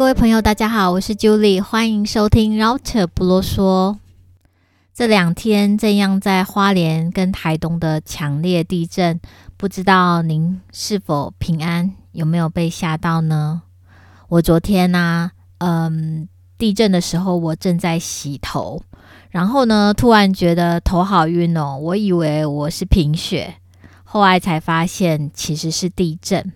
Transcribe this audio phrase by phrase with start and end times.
[0.00, 3.98] 各位朋友，大家好，我是 Julie，欢迎收听 Router 不啰嗦。
[4.94, 9.20] 这两天正央在花莲跟台东的强烈地震，
[9.58, 13.60] 不知道您是否平安，有没有被吓到呢？
[14.30, 16.26] 我昨天呢、嗯，
[16.56, 18.80] 地震的时候我正在洗头，
[19.28, 23.56] 然后呢，突然觉得头好晕哦，我以为我是贫血，
[24.04, 26.52] 后来才发现其实是地震。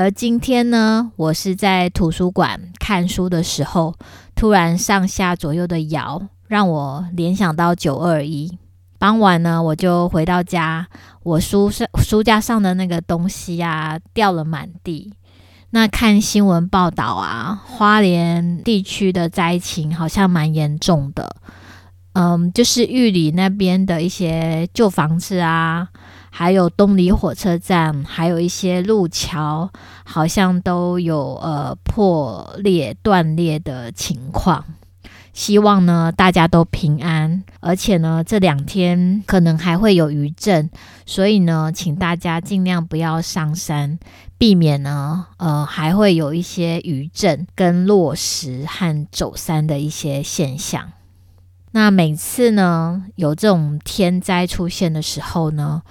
[0.00, 3.94] 而今天呢，我是在图书馆看书的时候，
[4.34, 6.22] 突然上下左右的摇。
[6.48, 8.50] 让我联想到九二一。
[8.98, 10.88] 傍晚呢，我就回到家，
[11.22, 15.12] 我书上书架上的那个东西啊掉了满地。
[15.68, 21.36] 那看新闻报道啊，花莲地区的灾情好像蛮严重的。
[22.14, 25.88] 嗯，就是玉里那边的一些旧房子啊，
[26.30, 29.70] 还有东里火车站，还有一些路桥，
[30.04, 34.64] 好像都有呃破裂断裂的情况。
[35.32, 40.68] 希望呢，大家都平安，而且呢，这两天可能还会有余震，
[41.06, 43.98] 所以呢，请大家尽量不要上山，
[44.36, 50.92] 避免呢，呃，还会有一些余震跟落石和走山的一些现象。
[51.70, 55.82] 那每次呢，有这种天灾出现的时候呢，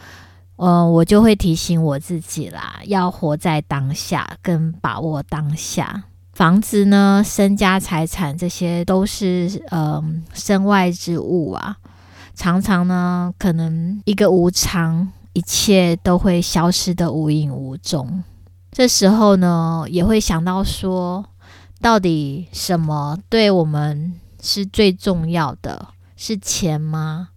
[0.59, 6.03] 呃，我就会提醒我自己啦，要活在当下，跟把握当下。
[6.34, 10.03] 房子呢，身家财产，这些都是呃
[10.34, 11.78] 身外之物啊。
[12.36, 18.22] 常常呢，可能一个无常，一切都会消失得无影无踪。
[18.69, 21.24] 这时候呢，也会想到说，
[21.80, 25.88] 到底什么对我们是最重要的？
[26.18, 27.30] 是钱吗？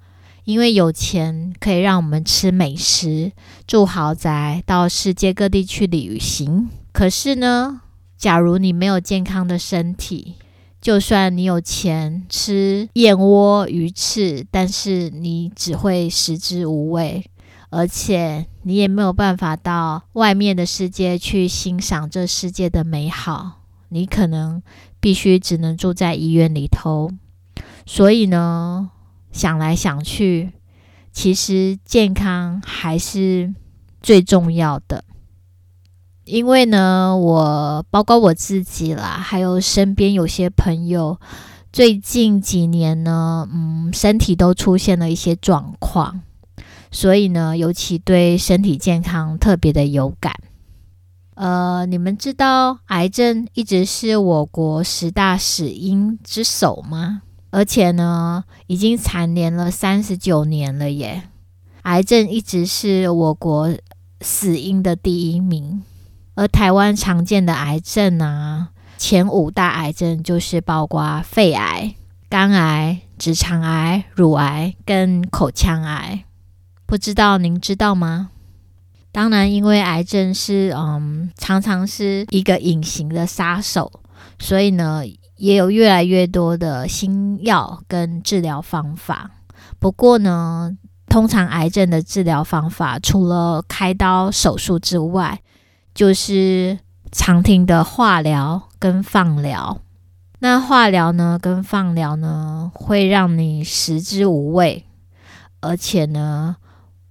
[0.44, 3.32] 因为有钱可以让我们吃美食、
[3.66, 6.68] 住豪宅、到世界各地去旅行。
[6.92, 7.82] 可是呢，
[8.16, 10.34] 假如你没有健康的身体，
[10.80, 17.24] 就算你有钱吃燕窝、鱼翅，但是你只会食之无味，
[17.70, 23.60] 而且你也没有办法到外面的世界去欣赏这世界的美好。
[23.90, 24.62] 你可能
[25.00, 27.10] 必须只能住在医院里头。
[27.86, 28.90] 所以呢，
[29.32, 30.52] 想来想去，
[31.10, 33.52] 其实健康还是
[34.00, 35.04] 最重要的。
[36.24, 41.18] 因为呢，我包括我自己啦，还有身边有些朋友，
[41.72, 46.20] 最近几年呢，嗯，身体都出现了一些状况，
[46.92, 50.32] 所以呢，尤其对身体健康特别的有感。
[51.34, 57.22] 呃，你们知道癌症一直是我国十大死因之首吗？
[57.52, 61.22] 而且呢，已经蝉联了三十九年了耶。
[61.82, 63.72] 癌症一直是我国
[64.20, 65.84] 死因的第一名。
[66.34, 71.94] 而台湾常见的癌症啊，前五大癌症就是包括肺癌、
[72.30, 76.24] 肝癌、直肠癌、乳癌跟口腔癌。
[76.86, 78.30] 不知道您知道吗？
[79.12, 83.92] 当然，因为癌症是嗯，常常是一个隐形的杀手，
[84.38, 85.02] 所以呢，
[85.42, 89.28] 也有越来越多的新药跟治疗方法。
[89.80, 95.40] 不过呢，通常癌症的治疗方法除了开刀手术之外，
[95.92, 96.78] 就是
[97.10, 99.80] 常听的化疗跟放疗，
[100.38, 104.86] 那化疗呢跟放疗呢会让你食之无味，
[105.60, 106.54] 而且呢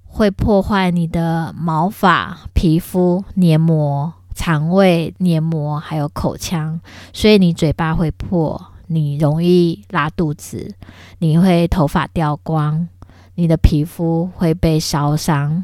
[0.06, 6.80] 会破坏你的毛发、皮肤、黏膜、肠胃黏膜还有口腔，
[7.14, 10.74] 所以你嘴巴会破，你容易拉肚子，
[11.20, 12.88] 你会头发掉光，
[13.36, 15.64] 你的皮肤会被烧伤。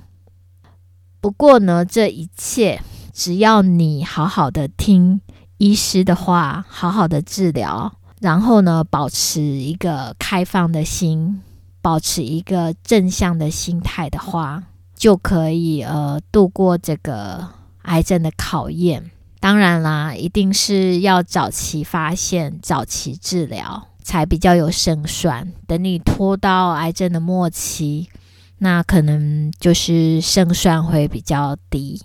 [1.19, 2.81] 不过呢，这一切。
[3.14, 5.19] 只要你好好的听
[5.58, 7.92] 医师的话，好好的治疗，
[8.22, 11.42] 然后呢，保持一个开放的心，
[11.81, 14.62] 保持一个正向的心态的话，
[14.96, 17.44] 就可以呃度过这个
[17.88, 19.12] 癌症的考验。
[19.39, 25.51] 当然啦，一定是要早期发现、早期治疗，才比较有胜算。
[25.68, 28.10] 等你拖到癌症的末期，
[28.57, 32.01] 那可能就是胜算会比较低。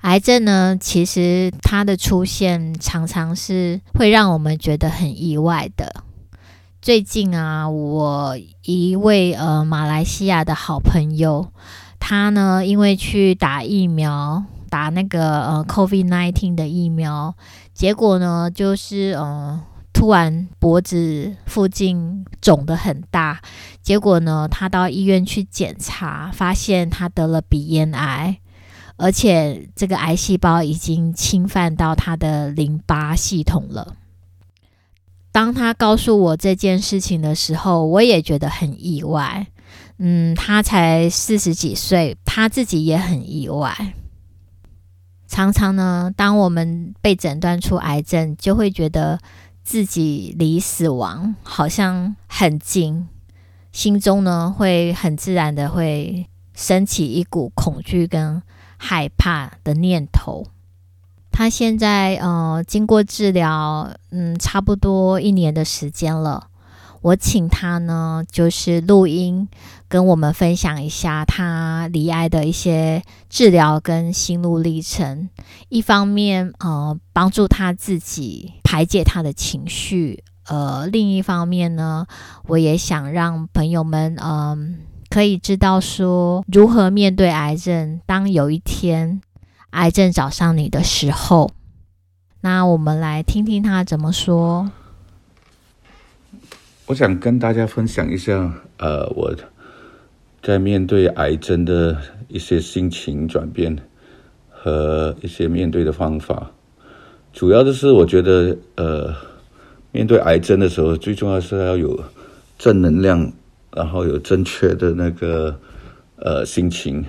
[0.00, 6.04] 癌症呢，其实它的出现常常是会让我们觉得很意外的。
[6.80, 11.52] 最近啊，我一位呃马来西亚的好朋友，
[11.98, 14.44] 他呢因为去打疫苗，
[14.76, 17.34] 打那个呃 COVID-19 的疫苗，
[17.72, 19.58] 结果呢就是呃
[19.94, 23.40] 突然脖子附近肿得很大，
[23.80, 28.36] 结果呢他到医院去检查，发现他得了鼻咽癌。
[28.98, 33.96] 而且这个癌细胞已经侵犯到他的淋巴系统了。
[35.32, 39.46] 当他告诉我这件事情的时候，我也觉得很意外。
[39.96, 43.94] 嗯，他才四十几岁，他自己也很意外。
[45.36, 49.18] 常常呢，当我们被诊断出癌症，就会觉得
[49.62, 53.06] 自己离死亡好像很近，
[53.70, 58.42] 心中呢会很自然的会升起一股恐惧跟
[58.78, 60.46] 害怕的念头。
[61.30, 66.48] 他现在呃，经过治疗，嗯，差不多一年的时间了。
[67.06, 69.48] 我请他呢，就是录音，
[69.86, 73.00] 跟我们分享一下他离癌的一些
[73.30, 75.28] 治疗跟心路历程。
[75.68, 82.08] 一方面，呃，帮助他自己排解他的情绪；呃，另一方面呢，
[82.48, 84.58] 我也想让朋友们，嗯、呃，
[85.08, 88.00] 可以知道说如何面对癌症。
[88.04, 89.20] 当有一天，
[89.70, 91.52] 癌症找上你的时候，
[92.40, 94.72] 那我们来听听他怎么说。
[96.88, 99.34] 我想跟大家分享一下，呃，我
[100.40, 101.98] 在面对癌症的
[102.28, 103.76] 一些心情转变
[104.48, 106.52] 和一些面对的方法。
[107.32, 109.12] 主要的是，我觉得，呃，
[109.90, 112.04] 面对癌症的时候，最重要是要有
[112.56, 113.32] 正能量，
[113.74, 115.58] 然后有正确的那个
[116.20, 117.04] 呃心情，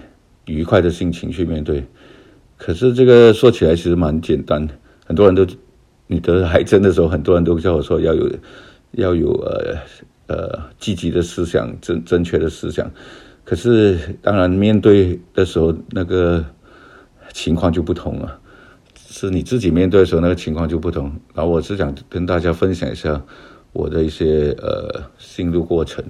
[0.46, 1.86] 愉快的心情去面对。
[2.58, 4.68] 可是这个说起来其实蛮简单，
[5.06, 5.46] 很多人都，
[6.08, 8.28] 你得癌症的时候，很多人都叫我说要有，
[8.98, 9.78] 要有呃
[10.28, 12.92] 呃积极的思想，正正确的思想。
[13.44, 16.46] 可是当然面对的时候，那个
[17.32, 18.38] 情况就不同了，
[18.96, 21.12] 是你自己面对的时候，那个情况就不同。
[21.34, 23.22] 然后我是想跟大家分享一下
[23.72, 26.04] 我的一些呃心路过程。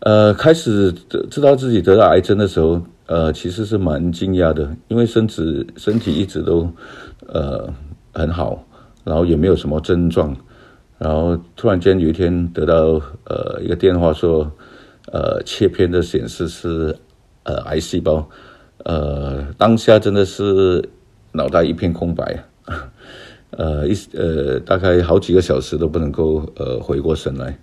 [0.00, 0.92] 呃，开始
[1.30, 2.80] 知道自己得到癌症的时候。
[3.06, 6.72] 呃，其实是蛮惊讶的，因为身子身体一直都
[7.26, 7.68] 呃
[8.12, 8.64] 很好，
[9.02, 10.32] 然后也没有什么症状，
[11.00, 14.52] 然后突然间有一天得到呃一个电话说，
[15.10, 16.94] 呃切片的显示是
[17.44, 18.28] 呃癌细胞，
[18.84, 20.86] 呃当下真的是
[21.32, 22.44] 脑袋一片空白，
[23.56, 27.58] 呃一呃大概好几个小时都不能够呃回过神来，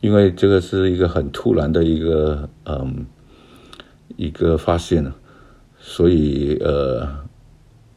[0.00, 3.06] 因为这个是一个很突然的一个嗯。
[4.16, 5.12] 一个发现，
[5.78, 7.06] 所以呃，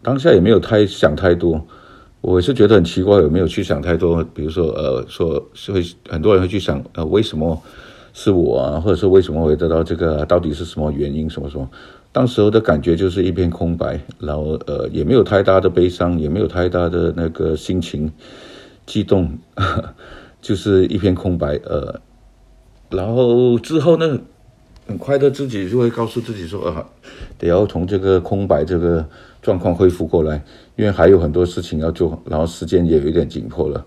[0.03, 1.65] 当下也没有太想太多。
[2.21, 4.23] 我是觉得很奇怪，有没有去想太多？
[4.33, 7.59] 比如说呃，说是会很多人会去想呃，为什么
[8.13, 8.79] 是我啊？
[8.79, 10.23] 或者是为什么会得到这个？
[10.27, 11.27] 到底是什么原因？
[11.27, 11.67] 什么什么？
[12.11, 18.11] 当时候的感觉就是一片空白，然后呃，也没有太大的悲伤，也没有太大的那个心情
[18.85, 19.39] 激动，
[20.41, 21.59] 就是一片空白。
[21.65, 21.99] 呃，
[22.91, 24.19] 然后之后呢？
[24.91, 26.85] 很快的，自己就会告诉自己说：“啊，
[27.37, 29.07] 得要从这个空白这个
[29.41, 30.43] 状况恢复过来，
[30.75, 33.85] 因为还有很多事情要做，然后时间也有一点紧迫了。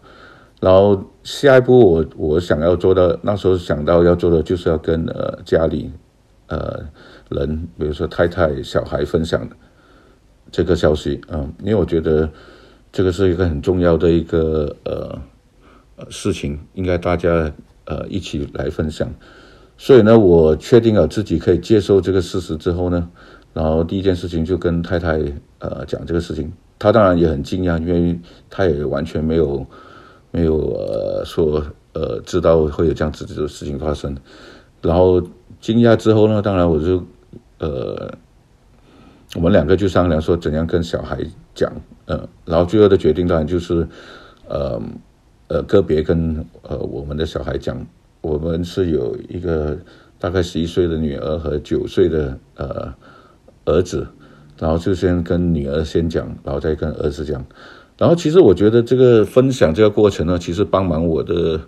[0.60, 5.90] 然后下一步我，我想要做的，那时候想到要做的，就是要跟呃家里
[6.46, 6.82] 呃
[7.28, 9.46] 人，比如说太太、小孩分享
[10.50, 12.30] 这个消息，嗯，因为我觉得
[12.90, 15.18] 这个是一个很重要的一个呃
[16.08, 17.52] 事情，应该大家
[17.84, 19.06] 呃一起来分享。”
[19.76, 23.08] 所以呢，我确定了自己可以接受这个事实之后呢，
[23.52, 25.20] 然后第一件事情就跟太太
[25.58, 26.52] 呃讲这个事情。
[26.78, 29.66] 她当然也很惊讶，因为她也完全没有
[30.30, 31.62] 没有呃说
[31.92, 34.16] 呃知道会有这样子的事情发生。
[34.80, 35.20] 然后
[35.60, 37.02] 惊讶之后呢，当然我就
[37.58, 38.12] 呃
[39.34, 41.18] 我们两个就商量说怎样跟小孩
[41.54, 41.72] 讲，
[42.06, 43.86] 呃，然后最后的决定当然就是
[44.48, 44.80] 呃
[45.48, 47.84] 呃个别跟呃我们的小孩讲。
[48.24, 49.76] 我们是有一个
[50.18, 52.94] 大概十一岁的女儿和九岁的呃
[53.66, 54.06] 儿子，
[54.58, 57.44] 然后就先跟女儿先讲，然后再跟儿子讲。
[57.98, 61.60] 然后其实我觉得这个分享这个过程呢，其实帮忙我的，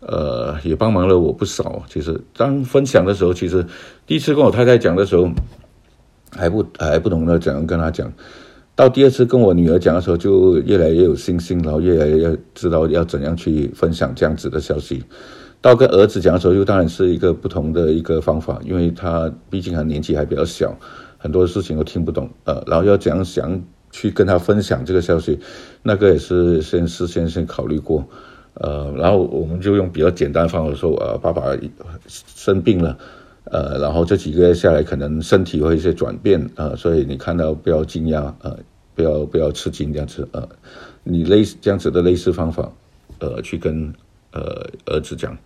[0.00, 1.82] 呃，也帮忙了我不少。
[1.90, 3.62] 其实当分享的时候，其实
[4.06, 5.28] 第一次跟我太太讲的时候，
[6.32, 8.10] 还不 还不懂得怎样跟她讲。
[8.74, 15.04] 到第二次跟我女儿讲的时候，就越来越有信心，然后越来越知道要怎样去分享这样子的消息。
[15.60, 20.72] 到跟儿子讲的时候，又当然是一个不同的一个方法，因为他毕竟还年纪还比较小，
[21.18, 23.60] 很多事情都听不懂，呃，然后要怎样想
[23.90, 25.38] 去跟他分享这个消息，
[25.82, 28.06] 那个也是先事先先考虑过，
[28.54, 31.42] 呃，然后我们就用比较简单方法说，呃，爸爸
[32.06, 32.96] 生病了，
[33.44, 38.56] 呃，然后这几个月下来可能身体会一些转变，呃，所以你看到不要惊讶，呃，
[38.94, 40.48] 不要不要吃惊这样子，呃，
[41.02, 42.70] 你类似这样子的类似方法，
[43.18, 43.92] 呃，去跟。
[44.32, 45.36] 呃，儿子讲，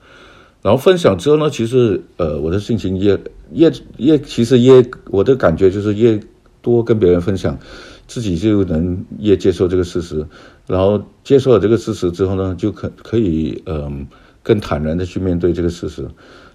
[0.63, 3.19] 然后分享之后呢，其实呃，我的心情越
[3.53, 6.19] 越越，其实越我的感觉就是越
[6.61, 7.59] 多跟别人分享，
[8.07, 10.27] 自己就能越接受这个事实，
[10.67, 13.93] 然后接受了这个事实之后呢，就可可以嗯、呃、
[14.43, 16.07] 更坦然的去面对这个事实。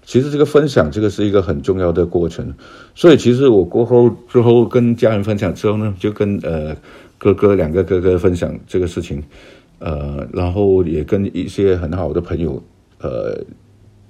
[0.04, 2.54] 其实这个分享，这个是一个很重要的过程。
[2.94, 6.74] 所以其实我过后之后跟家人分享之后呢，就跟呃
[7.18, 9.22] 哥哥两个哥哥分享这个事情，
[9.78, 12.62] 呃，然后也跟一些很好的朋友
[13.00, 13.38] 呃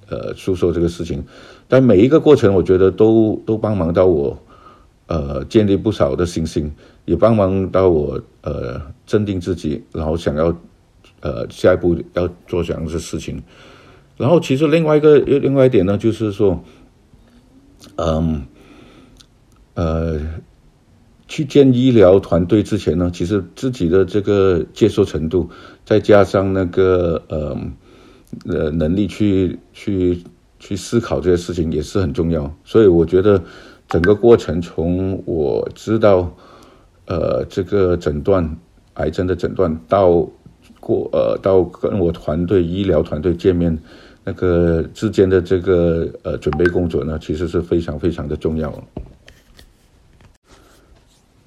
[0.07, 1.23] 呃诉说这个事情。
[1.67, 4.37] 但每一个过程，我觉得都都帮忙到我。
[5.11, 6.71] 呃，建立不少的信心，
[7.05, 10.55] 也帮忙到我呃镇定自己，然后想要
[11.21, 13.41] 呃下一步要做这样的事情。
[14.17, 16.63] 然后其实另外一个另外一点呢，就是说，
[17.95, 18.45] 嗯
[19.73, 20.19] 呃，
[21.29, 25.49] 去见医疗团队之前呢，其实自己的这个接受程度，
[25.85, 27.57] 再加上那个呃
[28.45, 30.21] 呃能力去去
[30.59, 32.53] 去思考这些事情，也是很重要。
[32.65, 33.41] 所以我觉得。
[33.91, 36.31] 整个过程从我知道，
[37.07, 38.47] 呃，这个诊断
[38.93, 40.29] 癌症的诊断到
[40.79, 43.75] 过呃到跟我团队医疗团队见面，
[44.23, 48.71] 那个之间的这个呃准备工作呢，其实是非常非常的重要。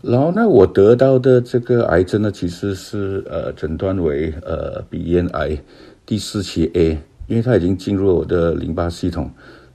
[0.03, 5.57] 然后呢，我得到的这个癌症呢，其实是呃诊断为呃鼻咽癌
[6.05, 9.31] 第四期 A，因为它已经进入了我的淋巴系统，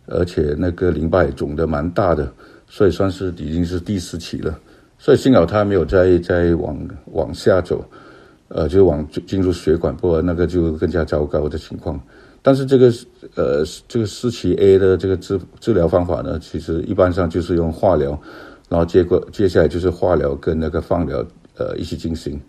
[0.06, 2.30] 而且那个淋巴也肿得蛮大的。
[2.70, 4.60] 所以算是已经是第四期了，
[5.00, 6.78] 所以幸好它没有再再往
[7.14, 7.82] 往下走，
[8.50, 11.98] 呃，就往进入血管，不然那个就更加糟糕的情况。
[12.42, 12.92] 但是这个
[13.36, 18.22] 呃这个四期 A 的这个治治疗方法呢，其实一般上就是用化疗，
[18.70, 21.26] 然后接过接下来就是化疗跟那个放疗
[21.58, 22.40] 呃一起进行。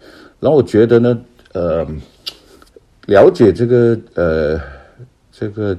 [0.41, 1.21] 然后我觉得呢，
[1.53, 1.87] 呃，
[3.07, 4.61] 了解这个呃
[5.31, 5.77] 这个。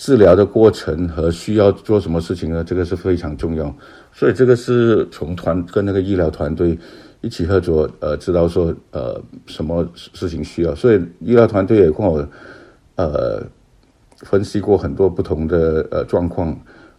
[0.00, 2.62] 治疗的过程和需要做什么事情呢？
[2.62, 3.74] 这个是非常重要，
[4.12, 6.78] 所以这个是从团跟那个医疗团队
[7.20, 12.24] 一起合作，呃，知道说呃什么事情需要，所以医疗团队也跟我
[12.94, 13.42] 呃
[14.18, 16.56] 分析过很多不同的呃状况，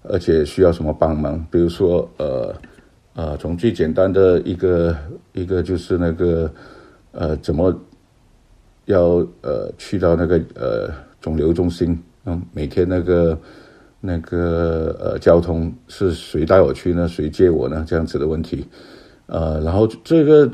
[0.09, 2.55] 而且需要什么帮忙，比如说呃
[3.13, 4.95] 呃从最简单的一个
[5.33, 6.51] 一个就是那个
[7.11, 7.73] 呃怎么
[8.85, 11.97] 要呃去到那个呃肿瘤中心。
[12.25, 13.39] 嗯，每天那个
[14.01, 17.07] 那个呃，交通是谁带我去呢？
[17.07, 17.83] 谁接我呢？
[17.87, 18.67] 这样子的问题，
[19.27, 20.49] 呃，然后这个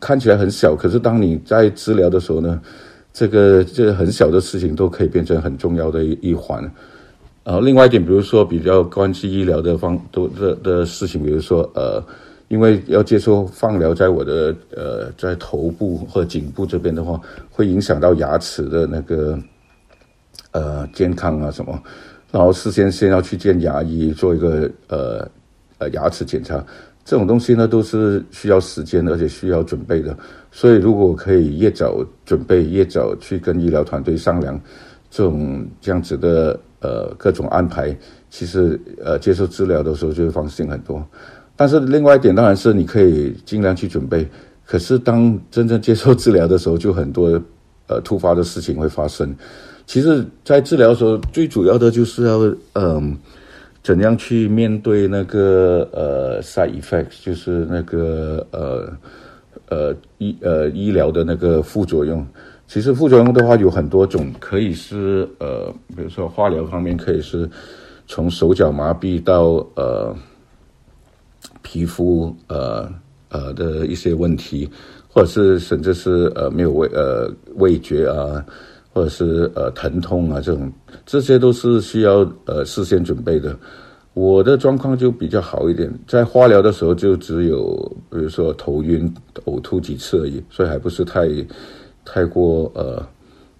[0.00, 2.60] 看起来很小，可是当你在治疗的时候呢，
[3.12, 6.68] 这个这很小的事情都可以变成很重要的一一环。
[7.44, 12.02] 呃另外一点，比如说比较关系医疗的方都的的事情，比如说呃，
[12.48, 17.20] 因为要接受放疗，在我的呃在头部或颈部这边的话，
[17.50, 19.38] 会影响到牙齿的那个。
[20.52, 21.80] 呃，健康啊什么，
[22.32, 25.28] 然后事先先要去见牙医做一个呃
[25.78, 26.56] 呃牙齿检查，
[27.04, 30.16] 这种东西呢都是需要时间，而且需要准备的。
[30.50, 34.60] 所以如果可以越早准备，越早去跟医疗团队商量，
[35.08, 37.96] 这种这样子的呃各种安排，
[38.30, 41.04] 其实呃接受治疗的时候就会放心很多。
[41.56, 44.26] 但是另外一点当然是你可以尽量去准备，
[44.64, 47.40] 可是当真正接受治疗的时候，就很多
[47.86, 49.34] 呃突发的事情会发生。
[49.86, 53.16] 其实，在治疗的时候，最主要的就是要，嗯、呃，
[53.82, 58.92] 怎样去面对那个呃 side effects，就是那个呃
[59.68, 62.24] 呃医呃医疗的那个副作用。
[62.70, 67.50] 其实副作用的话有很多种，可以是呃，比如说化疗方面，可以是
[68.06, 70.14] 从手脚麻痹到呃
[71.62, 72.88] 皮肤呃
[73.28, 74.70] 呃的一些问题，
[75.08, 78.44] 或者是甚至是呃没有味呃味觉啊。
[78.92, 80.70] 或者是呃疼痛啊，这种
[81.06, 83.56] 这些都是需要呃事先准备的。
[84.14, 87.76] 我的状况就比较好一点，在化疗的时候就只有
[88.10, 89.12] 比如说头晕、
[89.44, 91.20] 呕吐几次而已，所以还不是太
[92.04, 93.04] 太过呃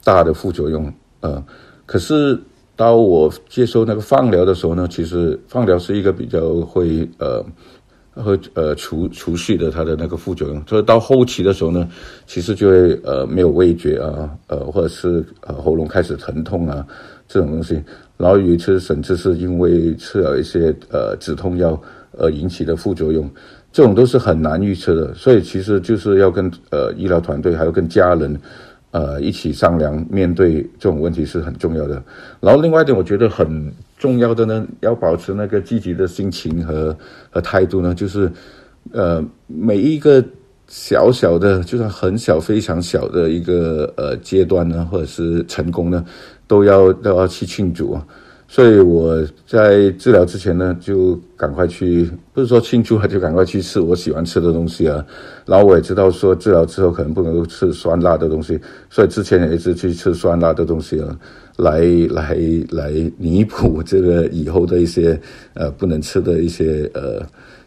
[0.04, 1.42] 大的副作用呃。
[1.87, 2.38] 可是
[2.76, 7.44] 当我接受那个放疗的时候呢，其实放疗是一个比较会呃。
[8.12, 11.88] 和呃除除去的它的那个副作用，所以到后期的时候呢，
[12.26, 16.85] 其实就会呃没有味觉啊，呃或者是呃喉咙开始疼痛啊
[17.28, 17.80] 这种东西，
[18.16, 21.80] 然后有一次甚至是因为吃了一些呃止痛药
[22.18, 23.30] 而引起的副作用，
[23.72, 28.40] 这种都是很难预测的，所以其实就是要跟呃医疗团队还有跟家人
[28.90, 32.02] 呃一起商量，面对这种问题是很重要的。
[32.40, 33.72] 然后另外一点，我觉得很。
[34.00, 36.96] 重要的呢，要保持那个积极的心情和
[37.28, 38.32] 和态度呢，就是，
[38.92, 40.24] 呃，每一个
[40.68, 46.02] 小小的，就算很小、非常小的一个呃阶段呢，或者是成功呢，
[46.46, 48.02] 都要都要去庆祝啊。
[48.52, 55.07] 所以我在治疗之前呢，就赶快去，不是说庆祝，就赶快去吃我喜欢吃的东西啊。
[55.47, 58.59] 然后我也知道说治疗之后可能不能够吃酸辣的东西，
[58.90, 61.16] 所以之前也一直去吃酸辣的东西啊，
[61.59, 61.80] 来
[62.11, 62.37] 来
[62.73, 65.19] 来弥补这个以后的一些
[65.54, 67.25] 呃不能吃的一些呃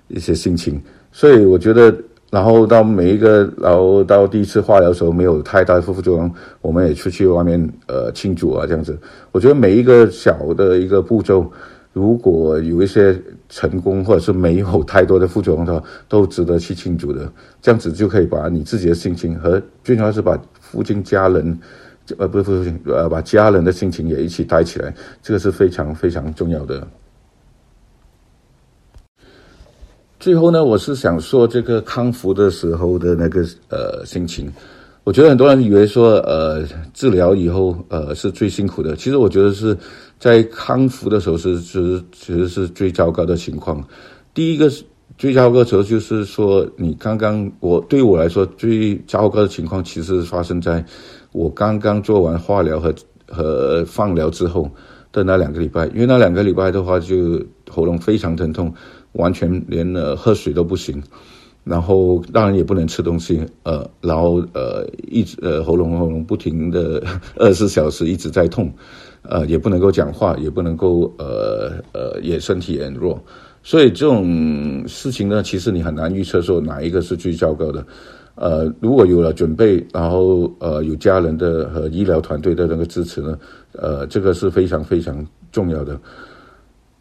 [0.10, 0.82] 一些心情。
[1.13, 1.96] 所以我觉得。
[2.34, 8.98] 然后到每一个，然后到第一次化疗的时候没有太大的副作用，我们也出去外面呃庆祝啊这样子。
[9.32, 11.46] 我觉得每一个小的一个步骤，
[11.92, 13.16] 如果有一些
[13.50, 17.32] 成功或者是没有太多的副作用的话，都值得去庆祝的。
[17.62, 21.60] 这样子就可以把你自己的心情和最重要是把附近家人，
[22.18, 26.88] 呃不是附近呃把家人的心情也一起带起来，这个是非常非常重要的。
[30.24, 34.50] 最后呢，我是想说这个康复的时候的那个呃心情。
[35.03, 36.63] 我觉得很多人以为说呃
[36.94, 39.77] 治疗以后呃是最辛苦的，其实我觉得是
[40.18, 43.86] 在康复的时候是是其实是最糟糕的情况。
[44.34, 44.72] 第一个
[45.18, 50.82] 最糟糕的时候就是说你刚刚我对我来说最糟糕的情况，其实发生在
[51.34, 52.96] 我刚刚做完化疗和
[53.27, 54.72] 和放疗之后
[55.12, 58.74] 的那两个礼拜，因为那两个礼拜的话就喉咙非常疼痛。
[59.13, 61.01] 完全连呃喝水都不行，
[61.63, 67.01] 然后当然也不能吃东西，呃，然后呃一直呃喉咙喉咙不停的
[67.38, 68.72] 二十四小时一直在痛，
[69.22, 73.24] 呃也不能够讲话，也不能够呃呃也身体也很弱，
[73.61, 77.85] 所以这种事情呢，其实你很难预测说哪一个是最糟糕的，
[78.35, 83.38] 呃如果有了准备，然后呃有家人的和医疗团队的那个支持呢，
[83.74, 85.98] 呃这个是非常非常重要的，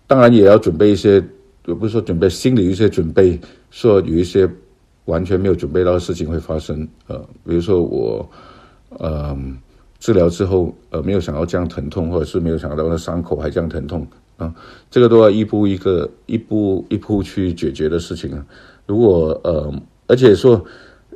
[0.07, 1.25] 当然也要准备一些。
[1.67, 3.39] 也不是说准备心里一些准备，
[3.71, 4.49] 说有一些
[5.05, 8.29] 完全没有准备到的事情会发生，呃，比如说我，
[8.99, 9.37] 呃，
[9.99, 14.55] 治疗之后，呃，没有想到这样疼痛，或者是没有想到那伤口还这样疼痛，啊、
[14.91, 18.47] 这个都要一步一个，一步一步去解决的事情啊。
[18.87, 19.73] 如果呃，
[20.07, 20.65] 而且说。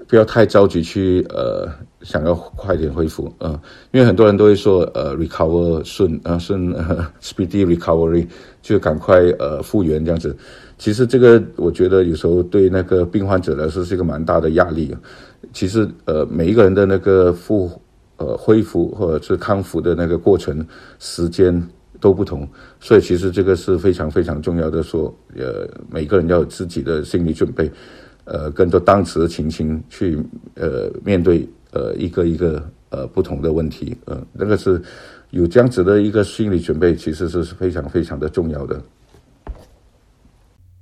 [0.08, 1.68] 不要太着急去呃，
[2.02, 3.60] 想要快点恢复啊、呃，
[3.92, 6.72] 因为很多人都会说呃，recover soon 啊顺
[7.20, 8.26] speedy recovery，
[8.62, 10.36] 就赶快呃复原这样子。
[10.78, 14.94] 其实这个我觉得有时候对那个病患者来说是一个蛮大的压力。
[15.52, 17.70] 其实呃，每一个人的那个复
[18.18, 20.64] 呃恢复或者是康复的那个过程
[20.98, 21.60] 时间
[22.00, 22.46] 都不同，
[22.78, 27.70] 所以其实这个是非常非常重要的，说呃，每个人要有自己的心理准备。
[28.26, 30.18] 呃，跟着当时的情形去
[30.56, 34.82] 呃面对呃一个一个呃不同的问题，呃，那个是
[35.30, 38.82] 有这样子的一个心理准备，其实是非常非常的重要的。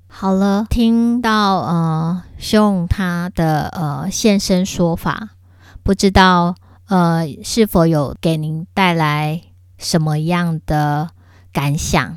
[0.08, 5.36] 好了，听到呃熊他的呃现身说法，
[5.82, 6.54] 不知道
[6.88, 9.42] 呃是否有给您带来
[9.76, 11.10] 什么样的
[11.52, 12.16] 感想？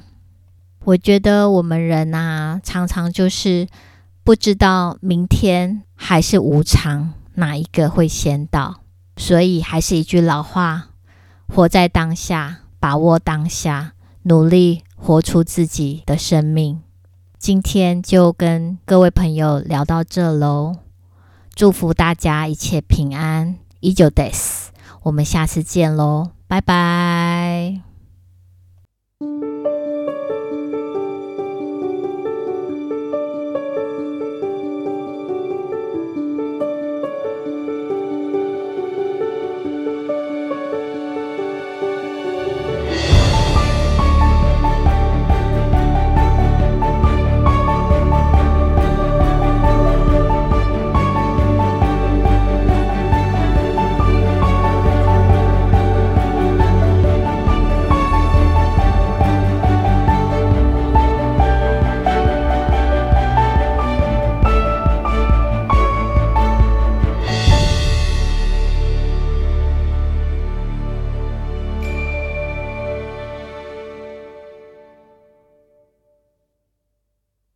[0.86, 3.68] 我觉得我们人啊，常常就是。
[4.28, 8.82] 不知道明天还是无常，哪一个会先到？
[9.16, 10.88] 所以还是一句老话：
[11.48, 16.82] 活在当下，把握当下，努力活出自己的生命。
[17.40, 20.76] 今天就跟各位朋友聊到这喽，
[21.56, 24.66] 祝福大家一切平安，依旧 days。
[25.04, 27.87] 我们下次见喽，拜拜。